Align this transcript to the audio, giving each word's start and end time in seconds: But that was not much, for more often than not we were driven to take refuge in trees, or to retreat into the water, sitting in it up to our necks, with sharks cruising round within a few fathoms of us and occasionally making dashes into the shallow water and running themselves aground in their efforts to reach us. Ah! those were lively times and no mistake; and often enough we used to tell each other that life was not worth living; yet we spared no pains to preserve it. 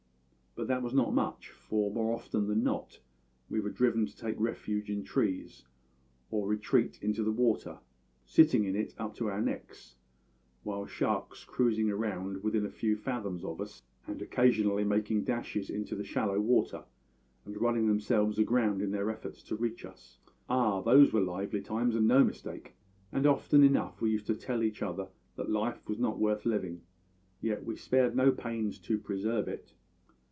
But 0.53 0.67
that 0.67 0.81
was 0.83 0.93
not 0.93 1.13
much, 1.15 1.49
for 1.51 1.93
more 1.93 2.13
often 2.13 2.45
than 2.47 2.61
not 2.61 2.99
we 3.49 3.61
were 3.61 3.69
driven 3.69 4.05
to 4.05 4.13
take 4.13 4.35
refuge 4.37 4.89
in 4.89 5.01
trees, 5.01 5.63
or 6.29 6.43
to 6.43 6.49
retreat 6.49 6.99
into 7.01 7.23
the 7.23 7.31
water, 7.31 7.79
sitting 8.25 8.65
in 8.65 8.75
it 8.75 8.93
up 8.97 9.15
to 9.15 9.27
our 9.29 9.39
necks, 9.39 9.95
with 10.65 10.89
sharks 10.89 11.45
cruising 11.45 11.87
round 11.89 12.43
within 12.43 12.65
a 12.65 12.69
few 12.69 12.97
fathoms 12.97 13.45
of 13.45 13.61
us 13.61 13.81
and 14.05 14.21
occasionally 14.21 14.83
making 14.83 15.23
dashes 15.23 15.69
into 15.69 15.95
the 15.95 16.03
shallow 16.03 16.41
water 16.41 16.83
and 17.45 17.61
running 17.61 17.87
themselves 17.87 18.37
aground 18.37 18.81
in 18.81 18.91
their 18.91 19.09
efforts 19.09 19.41
to 19.43 19.55
reach 19.55 19.85
us. 19.85 20.17
Ah! 20.49 20.81
those 20.81 21.13
were 21.13 21.21
lively 21.21 21.61
times 21.61 21.95
and 21.95 22.09
no 22.09 22.25
mistake; 22.25 22.75
and 23.13 23.25
often 23.25 23.63
enough 23.63 24.01
we 24.01 24.11
used 24.11 24.27
to 24.27 24.35
tell 24.35 24.63
each 24.63 24.81
other 24.81 25.07
that 25.37 25.49
life 25.49 25.87
was 25.87 25.97
not 25.97 26.19
worth 26.19 26.45
living; 26.45 26.81
yet 27.39 27.63
we 27.63 27.77
spared 27.77 28.17
no 28.17 28.33
pains 28.33 28.77
to 28.79 28.97
preserve 28.97 29.47
it. 29.47 29.71